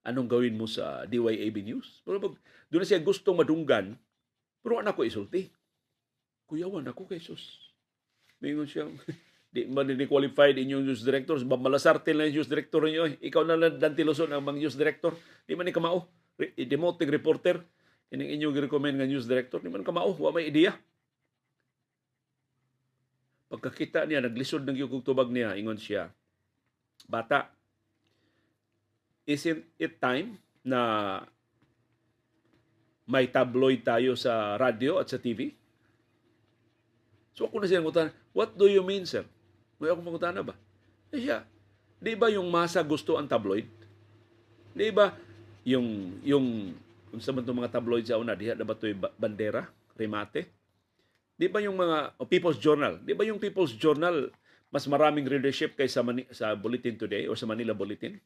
[0.05, 2.05] Anong gawin mo sa DYAB News?
[2.05, 2.37] Pero pag
[2.69, 3.97] doon na siya gustong madunggan,
[4.61, 5.49] pero anak ko isulti.
[6.45, 7.73] Kuyawan ako kay sus.
[8.37, 8.85] Mingon siya,
[9.55, 13.15] di man ni qualified inyong news director ba malasarte lang news director niyo eh.
[13.23, 15.15] ikaw na lang Dan Tiloson ang mga news director
[15.47, 16.11] di man ni kamao
[16.59, 17.63] demoting reporter
[18.11, 20.75] ining inyong recommend nga news director di man kamao wa may ideya
[23.51, 26.09] pagkakita niya naglisod ng yung tubag niya ingon siya
[27.05, 27.49] bata
[29.25, 31.21] isn't it time na
[33.05, 35.53] may tabloid tayo sa radio at sa TV?
[37.37, 39.21] So ako na siya ngutan, what do you mean, sir?
[39.77, 40.57] May akong pangutana ba?
[41.13, 41.45] Eh siya,
[42.01, 43.69] di ba yung masa gusto ang tabloid?
[44.73, 45.13] Di ba
[45.61, 46.73] yung, yung,
[47.11, 50.49] kung sa mga tabloid sa una, diha na ba ito bandera, remate?
[51.35, 53.03] Di ba yung mga oh, People's Journal?
[53.03, 54.31] Di ba yung People's Journal
[54.71, 58.19] mas maraming readership kaysa Mani- sa Bulletin Today o sa Manila Bulletin?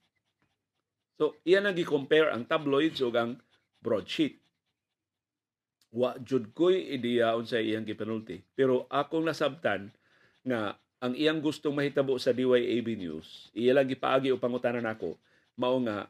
[1.19, 3.37] So, iyan ang i-compare ang tabloids o ang
[3.83, 4.39] broadsheet.
[5.89, 8.45] Wa jud ko'y ideya sa iyang gipenulti.
[8.53, 9.89] Pero akong nasabtan
[10.45, 15.17] nga ang iyang gustong mahitabo sa DYAB News, iya lang gipaagi o pangutanan nako,
[15.57, 16.07] mao nga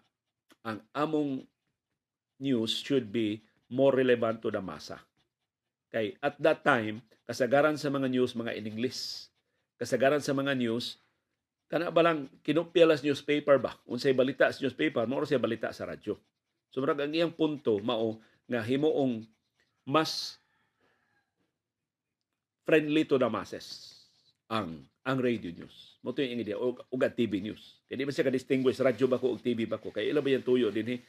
[0.62, 1.48] ang among
[2.42, 3.40] news should be
[3.72, 5.09] more relevant to the masa.
[5.90, 9.30] Kay at that time, kasagaran sa mga news mga in English.
[9.82, 11.02] Kasagaran sa mga news
[11.70, 13.78] kana ba lang kinopya las newspaper ba?
[13.86, 16.18] Unsay balita sa newspaper, mao siya balita sa radyo.
[16.74, 18.18] So murag ang iyang punto mao
[18.50, 19.26] nga himuong
[19.86, 20.42] mas
[22.66, 23.98] friendly to the masses
[24.50, 25.98] ang ang radio news.
[26.02, 27.82] Mo to yung idea o ug TV news.
[27.86, 29.90] Kaya di man siya ka-distinguish radyo ba ko o TV ba ko.
[29.94, 31.00] Kaya ila ba yung tuyo din eh,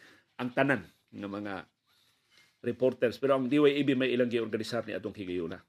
[0.40, 1.68] ang tanan ng mga
[2.60, 3.16] reporters.
[3.16, 5.60] Pero ang DYAB may ilang giorganisar ni atong higayuna.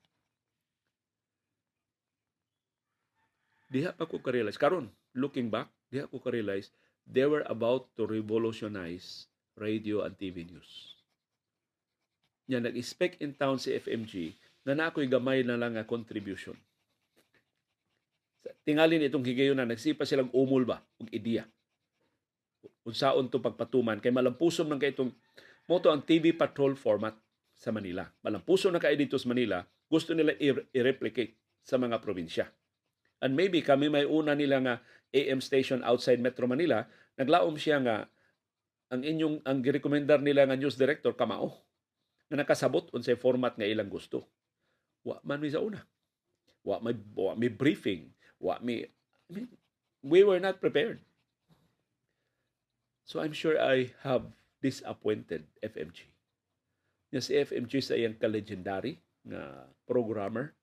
[3.72, 4.60] Diha pa ko ka-realize.
[4.60, 6.72] Karon, looking back, diha ko ka-realize
[7.08, 11.00] they were about to revolutionize radio and TV news.
[12.52, 14.36] Nya nag-expect in town si FMG
[14.68, 16.54] na na ako'y gamay na lang nga contribution
[18.66, 21.46] tingalin itong higayon na nagsipa silang umul ba ug ideya
[22.86, 25.14] unsaon to pagpatuman kay malampusom nang kay itong
[25.72, 27.16] moto ang TV patrol format
[27.56, 28.04] sa Manila.
[28.20, 30.36] Malampusom na kay dito sa Manila gusto nila
[30.76, 32.52] i-replicate sa mga probinsya.
[33.24, 34.76] And maybe kami may una nila nga
[35.16, 36.84] AM station outside Metro Manila
[37.16, 38.08] naglaom siya nga
[38.92, 41.56] ang inyong ang girekomendar nila nga news director kamao
[42.28, 44.28] na nakasabot unsay format nga ilang gusto.
[45.08, 45.84] Wa man mi sa una.
[46.64, 48.12] Wa may wa may briefing.
[48.42, 48.88] What me
[49.28, 49.48] I mean,
[50.04, 51.00] we were not prepared.
[53.06, 54.28] So I'm sure I have
[54.62, 56.08] disappointed FMG.
[57.12, 60.56] Nga si FMG sa iyang ka-legendary nga programmer.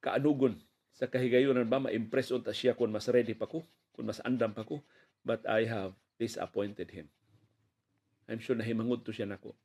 [0.00, 0.60] Kaanugon
[0.94, 3.64] sa kahigayonan ba ma-impress unta siya kung mas ready pa ko,
[3.96, 4.84] kung mas andam pa ko,
[5.24, 7.08] but I have disappointed him.
[8.28, 9.56] I'm sure na himangod to siya nako.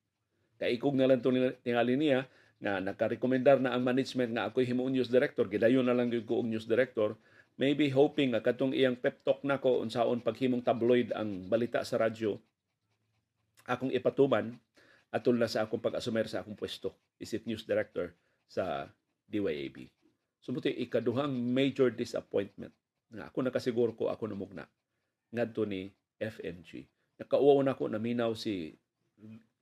[0.55, 1.29] Kay ikog na lang to
[1.61, 2.25] tingali niya
[2.59, 6.39] nga nakarekomendar na ang management nga ako'y himuon news director, gidayon na lang gyud ko
[6.39, 7.15] og news director,
[7.59, 12.35] maybe hoping nga katong iyang pep talk nako unsaon paghimong tabloid ang balita sa radyo
[13.65, 14.53] akong ipatuman
[15.09, 18.11] atol na sa akong pag-asumer sa akong pwesto isip news director
[18.45, 18.91] sa
[19.31, 19.89] DYAB.
[20.43, 22.75] Sumuti ikaduhang major disappointment
[23.09, 24.67] nga ako nakasiguro ko ako namugna
[25.31, 25.89] ngadto ni
[26.19, 26.85] FMG.
[27.17, 28.75] Nakauwaw na ko naminaw si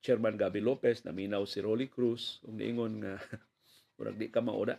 [0.04, 3.16] Chairman Gabi Lopez, naminaw si Rolly Cruz, ug niingon nga
[3.96, 4.76] murag di ka mauna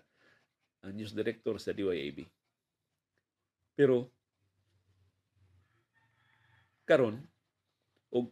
[0.84, 2.28] ang news director sa DYAB.
[3.72, 4.12] Pero
[6.84, 7.24] karon
[8.12, 8.28] og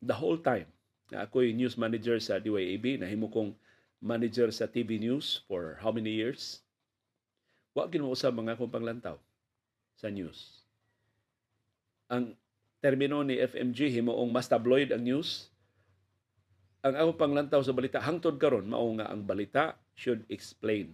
[0.00, 0.66] the whole time
[1.12, 3.52] na ako'y news manager sa DYAB, nahimo kong
[4.00, 6.64] manager sa TV News for how many years?
[7.76, 9.20] Wa ginuusab mga akong panglantaw
[9.96, 10.64] sa news.
[12.08, 12.32] Ang
[12.80, 15.52] termino ni FMG himuong mas tabloid ang news.
[16.84, 20.92] Ang akong panglantaw sa balita hangtod karon mao nga ang balita should explain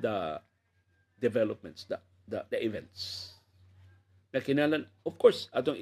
[0.00, 0.40] the
[1.20, 3.34] developments, the the, the events.
[4.30, 5.76] Na kinalan, of course, atong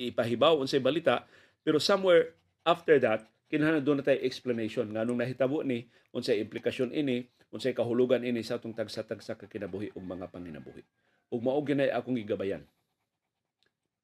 [0.00, 1.22] ipahibaw unsay balita,
[1.60, 6.96] pero somewhere after that, kinahanglan doon na tayo explanation nga nung nahitabo ni unsay implikasyon
[6.96, 10.82] ini, unsay kahulugan ini sa atong tagsa-tagsa kinabuhi ug mga panginabuhi.
[11.30, 12.64] Ug mao ginay akong gigabayan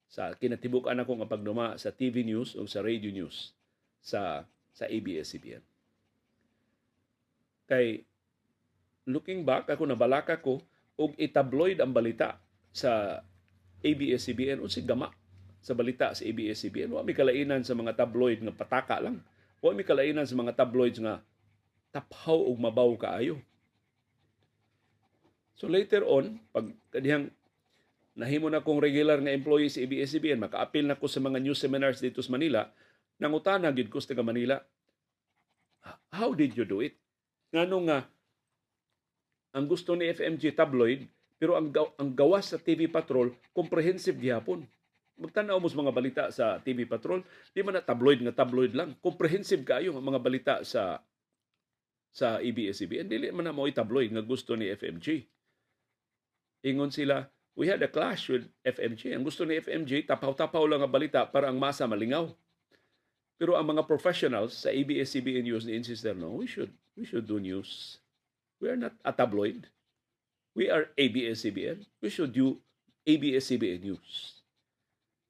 [0.07, 3.56] sa kinatibuk-an ako nga pagduma sa TV news o sa radio news
[4.07, 5.67] sa sa ABS-CBN.
[7.67, 8.07] Kay
[9.11, 10.63] looking back ako nabalaka ko
[10.95, 12.39] og itabloid ang balita
[12.71, 13.19] sa
[13.83, 15.11] ABS-CBN unsay gama
[15.59, 19.19] sa balita sa ABS-CBN wa mi kalainan sa mga tabloid nga pataka lang.
[19.59, 21.19] Wa mi kalainan sa mga tabloids nga
[21.91, 23.43] taphaw og mabaw kaayo.
[25.59, 27.35] So later on pag kadihang
[28.15, 31.99] nahimo na kong regular nga employee sa ABS-CBN makaapil na ko sa mga news seminars
[31.99, 32.71] dito sa Manila
[33.21, 34.61] nangutana gid ko sa Manila
[36.13, 36.97] how did you do it
[37.55, 37.99] ngano nga
[39.57, 41.69] ang gusto ni FMG tabloid pero ang
[42.01, 44.65] ang gawas sa TV Patrol comprehensive gihapon
[45.17, 47.25] magtanaw mo sa mga balita sa TV Patrol,
[47.57, 49.01] di man na tabloid nga tabloid lang.
[49.01, 51.01] Comprehensive kayo ang mga balita sa
[52.13, 53.09] sa ABS-CBN.
[53.09, 55.25] Dili man na mo tabloid nga gusto ni FMG.
[56.65, 59.13] Ingon sila, we had a clash with FMG.
[59.13, 62.33] Ang gusto ni FMG, tapaw-tapaw lang ang balita para ang masa malingaw.
[63.37, 67.37] Pero ang mga professionals sa ABS-CBN News ni insist no, we should we should do
[67.37, 68.01] news.
[68.57, 69.69] We are not a tabloid.
[70.57, 71.85] We are ABS-CBN.
[72.01, 72.57] We should do
[73.05, 74.41] ABS-CBN News.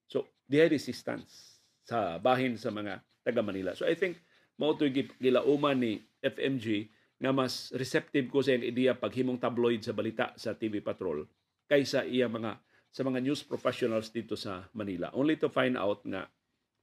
[0.06, 3.74] So, dihay resistance sa bahin sa mga taga Manila.
[3.74, 4.22] So, I think
[4.54, 4.86] mao to
[5.18, 5.92] gilauman ni
[6.22, 11.24] FMG nga mas receptive ko sa iyang ideya paghimong tabloid sa balita sa TV Patrol
[11.66, 12.60] kaysa iya mga
[12.92, 15.12] sa mga news professionals dito sa Manila.
[15.12, 16.30] Only to find out nga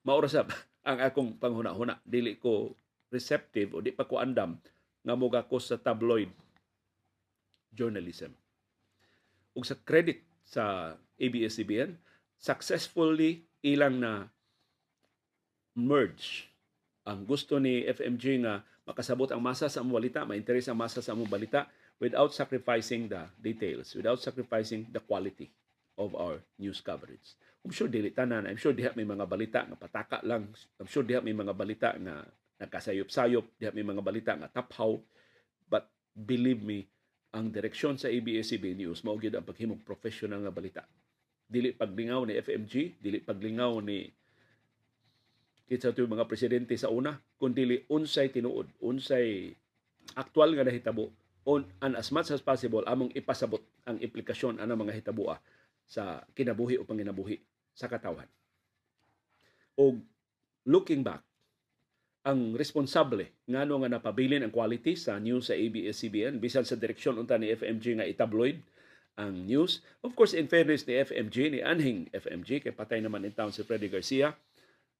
[0.03, 0.51] maurasab
[0.89, 1.99] ang akong panghuna-huna.
[2.03, 2.75] Dili ko
[3.09, 4.59] receptive o di pa ko andam
[5.03, 6.31] nga moga ko sa tabloid
[7.73, 8.31] journalism.
[9.55, 11.95] Ug sa credit sa ABS-CBN,
[12.37, 14.27] successfully ilang na
[15.73, 16.51] merge
[17.03, 21.15] ang gusto ni FMG nga makasabot ang masa sa among balita, ma-interest ang masa sa
[21.15, 21.67] among balita
[21.99, 25.51] without sacrificing the details, without sacrificing the quality
[25.97, 27.37] of our news coverage.
[27.63, 31.05] I'm sure dili tanan, I'm sure diha may mga balita nga pataka lang, I'm sure
[31.05, 32.27] diha may mga balita nga
[32.59, 34.99] nagkasayop-sayop, diha may mga balita nga taphaw,
[35.71, 36.83] but believe me,
[37.33, 40.83] ang direksyon sa ABS-CBN News mao gyud ang paghimong professional nga balita.
[41.49, 44.05] Dili paglingaw ni FMG, dili paglingaw ni
[45.65, 49.55] kitsa to mga presidente sa una, kundi unsay tinuod, unsay
[50.13, 51.09] aktual nga nahitabo.
[51.43, 55.43] On and as much as possible among ipasabot ang implikasyon ana mga hitaboa
[55.87, 57.39] sa kinabuhi o panginabuhi
[57.73, 58.27] sa katawhan.
[59.77, 59.97] O
[60.63, 61.21] looking back,
[62.23, 67.35] ang responsable ngano nga napabilin ang quality sa news sa ABS-CBN bisan sa direksyon unta
[67.35, 68.63] ni FMG nga itabloid
[69.19, 69.83] ang news.
[70.01, 73.61] Of course, in fairness ni FMG, ni Anhing FMG, kay patay naman in town si
[73.61, 74.33] Freddy Garcia,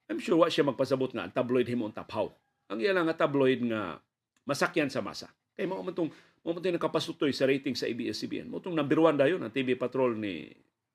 [0.06, 2.28] I'm sure wa siya magpasabot nga ang tabloid himo ang taphaw.
[2.70, 3.98] Ang iya lang nga tabloid nga
[4.44, 5.32] masakyan sa masa.
[5.56, 6.12] Kay mo man tong
[6.44, 8.52] mo man nakapasutoy sa rating sa ABS-CBN.
[8.52, 10.52] Mo tong number one dayon ang TV Patrol ni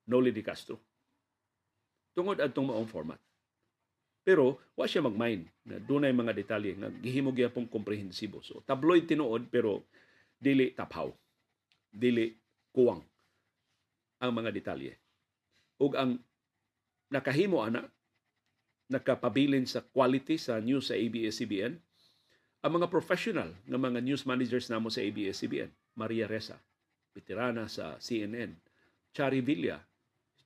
[0.09, 0.81] Noli Di Castro.
[2.17, 3.21] Tungod adtong maong format.
[4.25, 8.41] Pero wa siya mag-mind na dunay mga detalye nga gihimo gyapon komprehensibo.
[8.41, 9.85] So tabloid tinuod pero
[10.35, 11.13] dili taphaw.
[11.89, 12.33] Dili
[12.73, 13.01] kuwang
[14.19, 14.93] ang mga detalye.
[15.79, 16.19] Ug ang
[17.09, 17.87] nakahimo ana
[18.89, 21.77] nakapabilin sa quality sa news sa ABS-CBN
[22.59, 25.71] ang mga professional nga mga news managers namo sa ABS-CBN.
[25.95, 26.59] Maria Reza,
[27.15, 28.51] veterana sa CNN.
[29.15, 29.79] Chari Villa.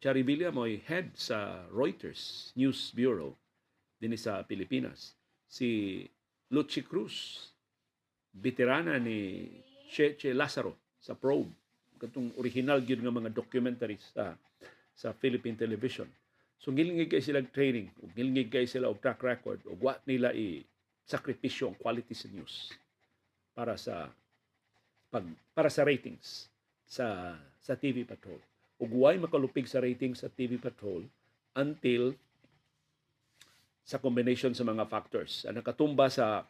[0.04, 3.39] Chari Villa mo'y head sa Reuters News Bureau
[4.04, 5.16] din sa Pilipinas.
[5.48, 6.04] Si
[6.52, 7.48] Luchi Cruz,
[8.36, 9.48] veterana ni
[9.88, 11.56] Cheche Lazaro sa Probe.
[11.96, 14.36] Katong original gyud nga mga documentaries sa
[14.92, 16.12] sa Philippine television.
[16.60, 20.36] So ngilingig kay sila training, ug ngilingig kay sila og track record, ug wa nila
[20.36, 20.68] i
[21.08, 22.76] sakripisyo ang quality sa news
[23.56, 24.12] para sa
[25.08, 25.24] pag
[25.56, 26.52] para sa ratings
[26.84, 28.44] sa sa TV Patrol.
[28.81, 31.05] Ug way makalupig sa ratings sa TV Patrol
[31.53, 32.17] until
[33.83, 35.43] sa combination sa mga factors.
[35.43, 36.47] Ang nakatumba sa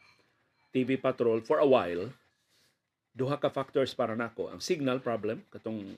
[0.70, 2.14] TV Patrol for a while,
[3.14, 4.50] duha ka factors para nako.
[4.50, 5.98] Ang signal problem, katong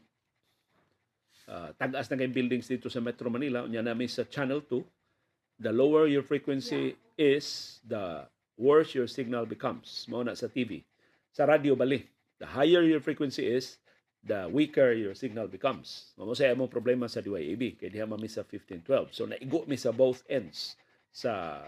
[1.48, 5.72] uh, tag-as na kay buildings dito sa Metro Manila, unya namin sa Channel 2, the
[5.72, 8.28] lower your frequency is, the
[8.60, 10.08] worse your signal becomes.
[10.12, 10.84] Mao na sa TV.
[11.32, 12.04] Sa radio bali,
[12.40, 13.80] the higher your frequency is,
[14.26, 16.12] the weaker your signal becomes.
[16.18, 19.14] Mao sa among problema sa DYAB, kay diha mami sa 1512.
[19.14, 20.74] So naigo mi sa both ends
[21.14, 21.62] sa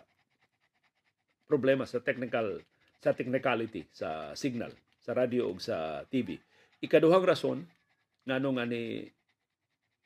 [1.45, 2.59] problema sa technical
[2.99, 6.35] sa technicality sa signal sa radio ug sa TV.
[6.81, 7.63] Ikaduhang rason
[8.27, 9.07] ngano nga ni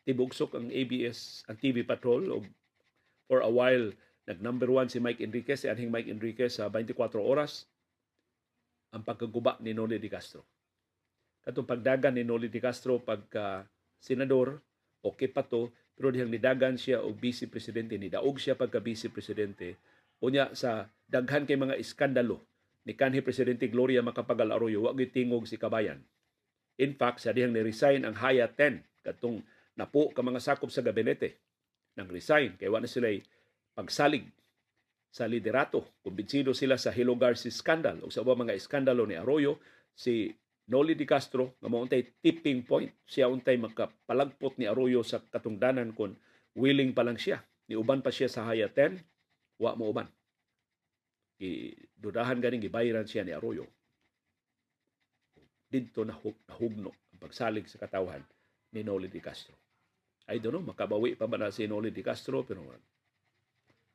[0.05, 2.43] tibugsok ang ABS ang TV Patrol og
[3.25, 3.89] for a while
[4.27, 7.65] nag number one si Mike Enriquez si anhing Mike Enriquez sa 24 oras
[8.91, 10.43] ang pagkaguba ni Noli Di Castro.
[11.41, 13.65] Katong pagdagan ni Noli Di Castro pagka
[13.97, 14.61] senador
[15.01, 19.09] okay pa to pero dihang nidagan siya og vice presidente ni daog siya pagka vice
[19.09, 19.77] presidente
[20.21, 22.45] unya sa daghan kay mga iskandalo
[22.85, 26.01] ni kanhi presidente Gloria Macapagal Arroyo wa tingog si kabayan.
[26.81, 29.45] In fact sa dihang ni-resign ang Haya 10 katong
[29.77, 31.37] napo ka mga sakop sa gabinete.
[31.93, 33.11] Nang resign kay wa na sila
[33.77, 34.25] pagsalig
[35.11, 35.85] sa liderato.
[36.01, 39.61] Kumbinsido sila sa Hello Garcia scandal o sa mga iskandalo ni Arroyo
[39.93, 40.31] si
[40.71, 42.87] Noli Di Castro nga mao untay tipping point.
[43.03, 46.15] Siya untay makapalagpot ni Arroyo sa katungdanan kon
[46.55, 47.43] willing pa lang siya.
[47.67, 49.03] Ni uban pa siya sa haya 10
[49.59, 50.07] wa mo uban.
[51.99, 53.67] Dudahan ganing gibayaran siya ni Arroyo.
[55.67, 56.15] Didto na
[56.47, 58.23] nahugno ang pagsalig sa katawhan
[58.71, 59.59] ni Noli Di Castro.
[60.31, 62.63] I don't know makabawi pa ba na si Noli Di Castro pero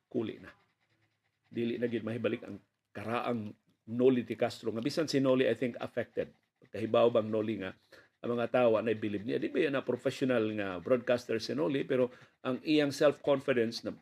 [0.05, 0.53] kuli na.
[1.49, 2.61] Dili na gid mahibalik ang
[2.93, 3.49] karaang
[3.97, 4.69] Noli Di Castro.
[4.69, 6.29] Nga bisan si Noli I think affected
[6.71, 7.71] kahibaw bang Noli nga
[8.21, 9.37] ang mga tao na believe niya.
[9.37, 12.09] Di ba yan na professional nga broadcaster si Noli pero
[12.41, 13.93] ang iyang self-confidence na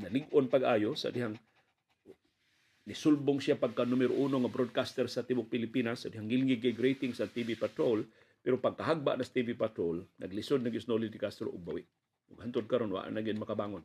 [0.00, 1.36] nalig-on pag-ayo sa dihang
[2.88, 7.28] nisulbong siya pagka numero uno nga broadcaster sa tibok Pilipinas sa dihang gilingig rating sa
[7.28, 8.00] TV Patrol
[8.40, 11.84] pero pagkahagba na sa TV Patrol naglisod na Noli Di Castro ug bawi.
[12.32, 13.84] Ug hantod karon wa na makabangon.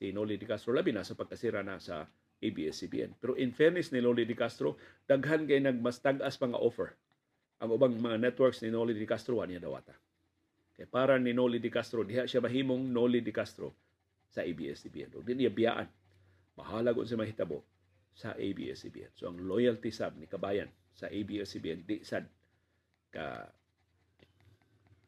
[0.00, 2.08] Si Noli Di Castro labi na sa pagkasira na sa
[2.40, 3.20] ABS-CBN.
[3.20, 6.96] Pero in fairness ni Noli Di Castro, daghan kay nagmas tag-as mga offer
[7.60, 9.92] ang ubang mga networks ni Noli Di Castro wa niya dawata.
[10.72, 13.76] Kay para ni Noli Di Castro, diha siya mahimong Noli Di Castro
[14.32, 15.20] sa ABS-CBN.
[15.20, 15.84] Di niya biyaan.
[16.56, 17.60] Bahala kung siya mahitabo
[18.16, 19.12] sa ABS-CBN.
[19.12, 22.24] So ang loyalty sab ni kabayan sa ABS-CBN di sad
[23.12, 23.48] ka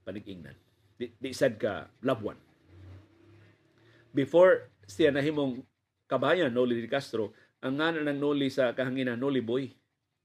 [0.05, 0.57] panig-ingnan.
[0.97, 2.39] Di, di sad ka one.
[4.13, 5.65] Before siya nahimong
[6.05, 7.33] kabayan Noli Di Castro,
[7.65, 9.71] ang ngana ng Noli sa kahanginan Noli Boy.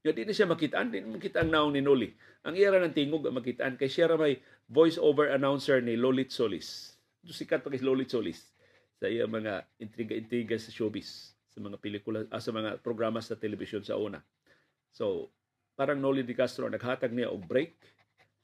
[0.08, 2.08] Yo di na siya makitaan, di makita ang naong ni Noli.
[2.48, 6.96] Ang iyara ng tingog ang makitaan kay siya may voice-over announcer ni Lolit Solis.
[7.28, 8.56] Sikat pa kay Lolit Solis
[8.96, 13.84] sa iya mga intriga-intriga sa showbiz, sa mga pelikula, ah, sa mga programa sa television
[13.84, 14.24] sa una.
[14.96, 15.28] So,
[15.76, 17.76] parang Noli Di Castro naghatag niya og break,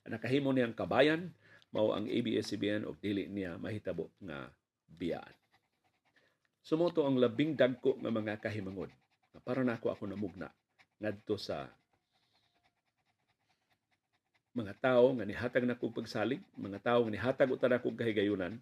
[0.05, 1.33] nakahimo niya ang kabayan,
[1.73, 4.53] mao ang ABS-CBN og dili niya mahitabo nga
[4.85, 5.33] biyaan.
[6.61, 8.93] Sumoto ang labing dagko nga mga kahimangod.
[9.41, 10.53] Para nako ako namugna
[11.03, 11.71] ngadto sa
[14.55, 18.55] mga tao nga nihatag na kong pagsalig, mga tao nga nihatag uta na kong kahigayunan,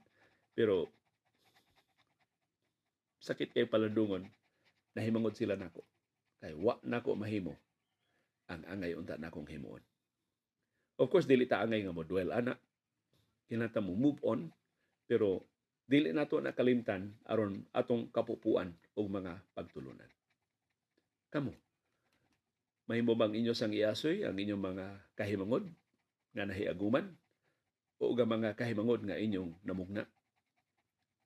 [0.57, 0.89] pero
[3.21, 4.25] sakit kay palandungon,
[4.97, 5.85] nahimangod sila nako.
[6.41, 7.55] Kay wa nako mahimo
[8.51, 9.85] ang angay unta na akong himuon.
[10.99, 12.57] Of course, dili ta angay nga mo dwell ana.
[13.47, 14.49] Kinata mo move on,
[15.05, 15.45] pero
[15.85, 20.09] dili nato na kalimtan aron atong kapupuan og mga pagtulunan.
[21.33, 21.53] Kamo,
[22.93, 24.87] mahimo bang inyo sang iasoy ang inyong mga
[25.17, 25.65] kahimangod
[26.37, 27.09] nga nahiaguman
[27.97, 30.05] o nga mga kahimangod nga inyong namugna?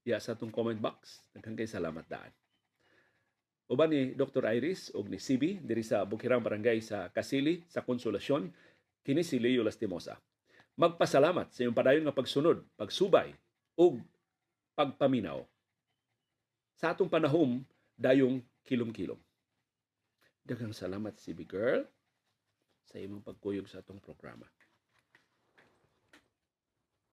[0.06, 1.26] Ya sa atong comment box.
[1.34, 2.30] Daghang kay salamat daan.
[3.66, 4.46] Uban ni Dr.
[4.46, 8.46] Iris o ni CB diri sa Bukirang Barangay sa Kasili sa Konsolasyon
[9.02, 10.14] kini si Leo Lastimosa.
[10.78, 13.34] Magpasalamat sa iyong padayon nga pagsunod, pagsubay
[13.74, 13.98] ug
[14.78, 15.42] pagpaminaw.
[16.78, 17.58] Sa atong panahom,
[17.98, 19.18] dayong kilom-kilom.
[20.46, 21.82] Daghang salamat CB Girl
[22.86, 24.46] sa imong pagkuyog sa atong programa.